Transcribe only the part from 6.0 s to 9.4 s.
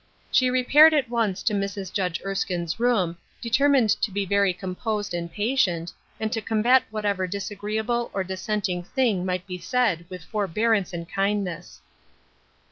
and to combat whatever disagree *ble or dissenting thing